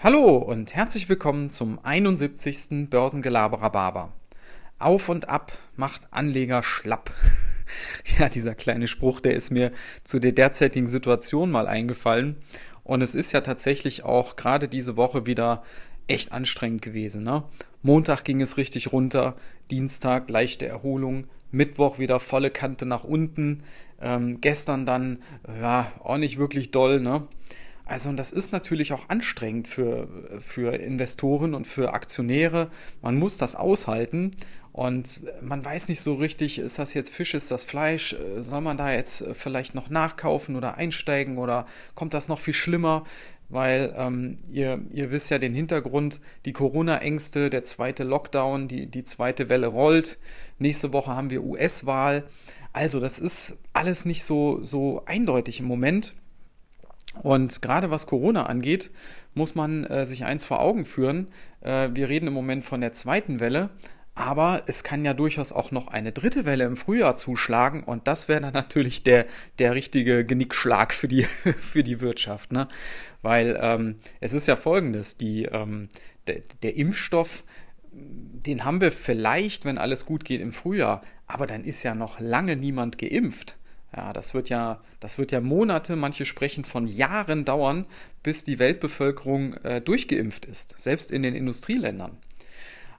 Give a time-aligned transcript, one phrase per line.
[0.00, 2.88] Hallo und herzlich willkommen zum 71.
[2.88, 4.12] Börsengelaberer Barber.
[4.78, 7.12] Auf und ab macht Anleger schlapp.
[8.16, 9.72] ja, dieser kleine Spruch, der ist mir
[10.04, 12.36] zu der derzeitigen Situation mal eingefallen.
[12.84, 15.64] Und es ist ja tatsächlich auch gerade diese Woche wieder
[16.06, 17.24] echt anstrengend gewesen.
[17.24, 17.42] Ne?
[17.82, 19.34] Montag ging es richtig runter,
[19.72, 23.64] Dienstag leichte Erholung, Mittwoch wieder volle Kante nach unten,
[24.00, 25.24] ähm, gestern dann
[25.60, 27.00] ja auch nicht wirklich doll.
[27.00, 27.26] Ne?
[27.88, 30.08] Also, und das ist natürlich auch anstrengend für,
[30.40, 32.70] für Investoren und für Aktionäre.
[33.00, 34.30] Man muss das aushalten
[34.72, 38.14] und man weiß nicht so richtig, ist das jetzt Fisch, ist das Fleisch?
[38.40, 43.04] Soll man da jetzt vielleicht noch nachkaufen oder einsteigen oder kommt das noch viel schlimmer?
[43.48, 49.04] Weil ähm, ihr, ihr wisst ja den Hintergrund, die Corona-Ängste, der zweite Lockdown, die, die
[49.04, 50.18] zweite Welle rollt.
[50.58, 52.24] Nächste Woche haben wir US-Wahl.
[52.74, 56.14] Also, das ist alles nicht so, so eindeutig im Moment.
[57.14, 58.90] Und gerade was Corona angeht,
[59.34, 61.28] muss man äh, sich eins vor Augen führen.
[61.60, 63.70] Äh, wir reden im Moment von der zweiten Welle,
[64.14, 68.28] aber es kann ja durchaus auch noch eine dritte Welle im Frühjahr zuschlagen und das
[68.28, 69.26] wäre dann natürlich der,
[69.58, 71.22] der richtige Genickschlag für die,
[71.58, 72.52] für die Wirtschaft.
[72.52, 72.68] Ne?
[73.22, 75.88] Weil ähm, es ist ja folgendes, die, ähm,
[76.26, 77.44] der, der Impfstoff,
[77.92, 82.20] den haben wir vielleicht, wenn alles gut geht, im Frühjahr, aber dann ist ja noch
[82.20, 83.56] lange niemand geimpft.
[83.96, 87.86] Ja, das wird ja, das wird ja Monate, manche sprechen von Jahren dauern,
[88.22, 92.18] bis die Weltbevölkerung äh, durchgeimpft ist, selbst in den Industrieländern.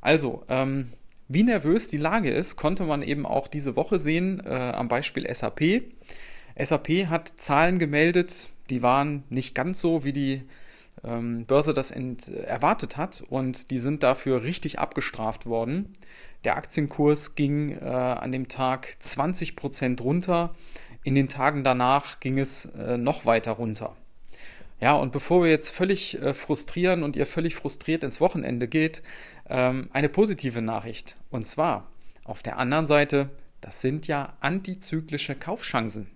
[0.00, 0.92] Also, ähm,
[1.28, 5.26] wie nervös die Lage ist, konnte man eben auch diese Woche sehen äh, am Beispiel
[5.34, 5.82] SAP.
[6.56, 10.42] SAP hat Zahlen gemeldet, die waren nicht ganz so, wie die
[11.02, 15.92] ähm, Börse das erwartet hat und die sind dafür richtig abgestraft worden.
[16.46, 20.54] Der Aktienkurs ging äh, an dem Tag 20 Prozent runter.
[21.02, 23.96] In den Tagen danach ging es äh, noch weiter runter.
[24.80, 29.02] Ja, und bevor wir jetzt völlig äh, frustrieren und ihr völlig frustriert ins Wochenende geht,
[29.48, 31.16] ähm, eine positive Nachricht.
[31.30, 31.88] Und zwar
[32.22, 33.28] auf der anderen Seite,
[33.60, 36.06] das sind ja antizyklische Kaufchancen.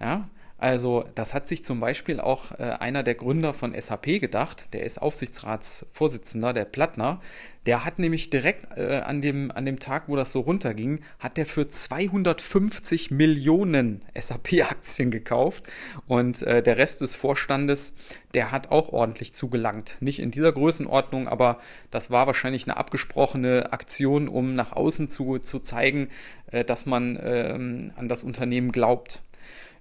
[0.00, 4.74] Ja, also das hat sich zum Beispiel auch äh, einer der Gründer von SAP gedacht,
[4.74, 7.20] der ist Aufsichtsratsvorsitzender, der Plattner,
[7.66, 11.38] der hat nämlich direkt äh, an, dem, an dem Tag, wo das so runterging, hat
[11.38, 15.64] der für 250 Millionen SAP-Aktien gekauft
[16.06, 17.96] und äh, der Rest des Vorstandes,
[18.34, 19.96] der hat auch ordentlich zugelangt.
[20.00, 21.58] Nicht in dieser Größenordnung, aber
[21.90, 26.08] das war wahrscheinlich eine abgesprochene Aktion, um nach außen zu, zu zeigen,
[26.50, 29.22] äh, dass man ähm, an das Unternehmen glaubt.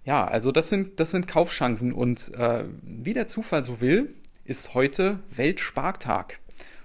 [0.10, 4.74] Ja, also das sind, das sind Kaufchancen und äh, wie der Zufall so will, ist
[4.74, 6.40] heute Weltspartag.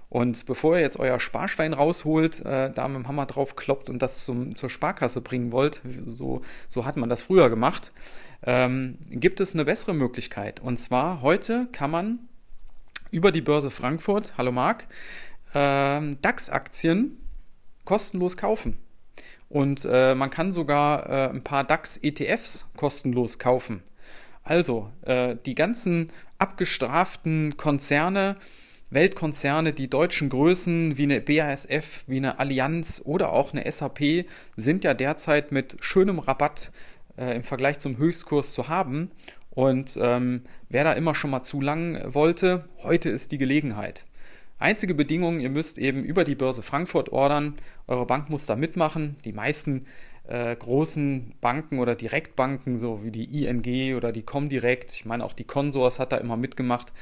[0.09, 4.03] Und bevor ihr jetzt euer Sparschwein rausholt, äh, da mit dem Hammer drauf kloppt und
[4.03, 7.93] das zum, zur Sparkasse bringen wollt, so, so hat man das früher gemacht,
[8.43, 10.59] ähm, gibt es eine bessere Möglichkeit.
[10.59, 12.19] Und zwar heute kann man
[13.09, 14.83] über die Börse Frankfurt, hallo Marc,
[15.55, 17.17] äh, DAX-Aktien
[17.85, 18.77] kostenlos kaufen.
[19.49, 23.83] Und äh, man kann sogar äh, ein paar DAX-ETFs kostenlos kaufen.
[24.43, 28.37] Also, äh, die ganzen abgestraften Konzerne,
[28.91, 34.83] Weltkonzerne, die deutschen Größen wie eine BASF, wie eine Allianz oder auch eine SAP sind
[34.83, 36.71] ja derzeit mit schönem Rabatt
[37.17, 39.11] äh, im Vergleich zum Höchstkurs zu haben.
[39.49, 44.05] Und ähm, wer da immer schon mal zu lang wollte, heute ist die Gelegenheit.
[44.57, 47.55] Einzige Bedingung, ihr müsst eben über die Börse Frankfurt ordern.
[47.87, 49.17] Eure Bank muss da mitmachen.
[49.25, 49.85] Die meisten
[50.27, 55.33] äh, großen Banken oder Direktbanken, so wie die ING oder die Comdirect, ich meine auch
[55.33, 56.93] die Consors hat da immer mitgemacht,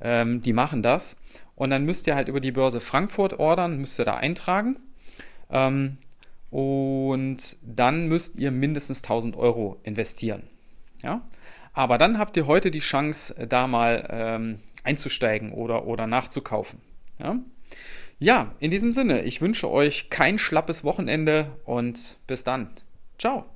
[0.00, 1.20] ähm, die machen das.
[1.54, 4.76] Und dann müsst ihr halt über die Börse Frankfurt ordern, müsst ihr da eintragen.
[5.50, 5.98] Ähm,
[6.50, 10.42] und dann müsst ihr mindestens 1000 Euro investieren.
[11.02, 11.22] Ja?
[11.72, 16.80] Aber dann habt ihr heute die Chance, da mal ähm, einzusteigen oder, oder nachzukaufen.
[17.22, 17.38] Ja?
[18.18, 22.70] ja, in diesem Sinne, ich wünsche euch kein schlappes Wochenende und bis dann.
[23.18, 23.51] Ciao.